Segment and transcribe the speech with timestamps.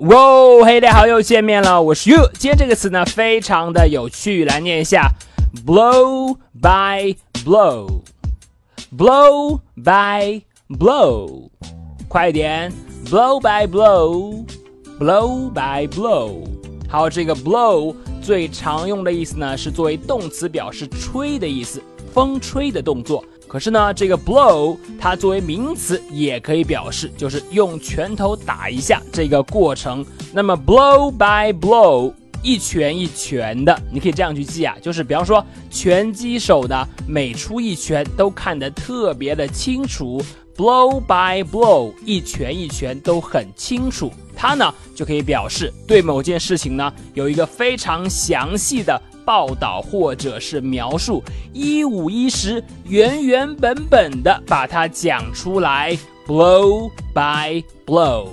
[0.00, 2.26] 哇，嘿，大家好，又见面了，我是 you。
[2.32, 5.10] 今天这个词呢，非常的有趣，来念一下
[5.66, 8.00] ，blow by blow，blow
[9.76, 10.40] by
[10.70, 11.50] blow，
[12.08, 12.72] 快点
[13.10, 16.46] ，blow by blow，blow by blow。
[16.88, 21.82] 好，这个 blow 最常用的意思呢，是作为动词表示吹的意思，
[22.14, 23.22] 风吹的动作。
[23.50, 30.06] 可是呢，这个 blow 它作为名词也可以表示，就是用拳头打一下这个过程。
[30.32, 40.22] 那么 blow by blow，一拳一拳的，你可以这样去记啊，就是比方说拳击手的每出一拳都看得特别的清楚
[40.60, 44.12] ，blow by blow，一拳一拳都很清楚。
[44.36, 49.00] 它呢就可以表示对某件事情呢有一个非常详细的。
[49.22, 55.96] 报道或者是描述，一五一十、原原本本的把它讲出来
[56.26, 58.30] ，blow by blow。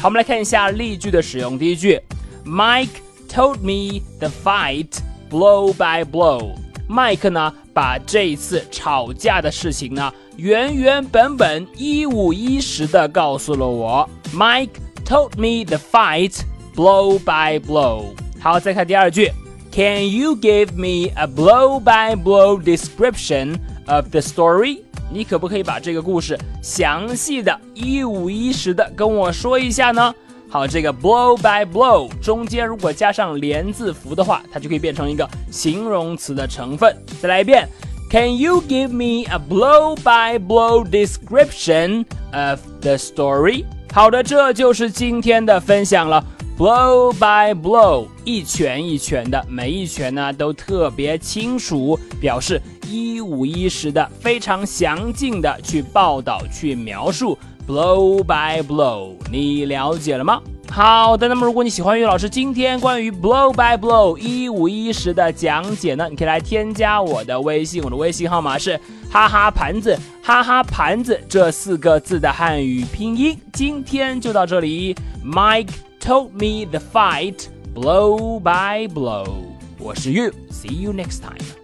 [0.00, 1.56] 好，我们来看一下例句的使用。
[1.56, 2.00] 第一句
[2.44, 2.88] ，Mike
[3.28, 4.88] told me the fight
[5.30, 6.56] blow by blow。
[6.88, 14.06] Mike 呢，把这一次吵架的事情呢，原原本本、一五一十的告诉了我。
[14.34, 14.68] Mike
[15.06, 16.42] told me the fight
[16.76, 18.08] blow by blow。
[18.38, 19.32] 好，再看第二句。
[19.72, 23.56] Can you give me a blow-by-blow description
[23.86, 24.82] of the story？
[25.10, 30.14] 你可不可以把这个故事详细的一五一十的跟我说一下呢？
[30.52, 36.92] 好，这个 blow-by-blow 中间如果加上连字符的话，它就可以变成一个形容词的成分。
[37.22, 37.68] 再来一遍
[38.10, 43.64] ，Can you give me a blow-by-blow description of the story？
[43.92, 46.24] 好的，这就是今天的分享了。
[46.60, 57.38] Blow by blow，一拳一拳的，每一拳呢都特别清楚，表示一五一十的，非常详尽的去报道、去描述。
[57.66, 60.42] Blow by blow，你了解了吗？
[60.70, 68.78] 好的，那么如果你喜欢于老师今天关于 blow by blow 一五一十的讲解呢，你可以来添加我的微信，我的微信号码是
[69.10, 73.34] 哈哈盘子，哈哈盘子这四个字的汉语拼音。
[73.50, 74.94] 今天就到这里
[75.24, 75.70] ，Mike。
[76.00, 79.44] Told me the fight blow by blow.
[79.78, 81.59] 我是 You，see you next time.